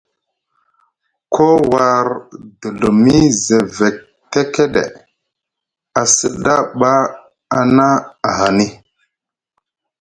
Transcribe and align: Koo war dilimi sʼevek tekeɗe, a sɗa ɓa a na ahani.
Koo 1.33 1.57
war 1.73 2.05
dilimi 2.59 3.17
sʼevek 3.43 3.97
tekeɗe, 4.31 4.83
a 5.99 6.01
sɗa 6.15 6.55
ɓa 6.79 6.91
a 7.57 7.59
na 7.75 7.87
ahani. 8.29 8.67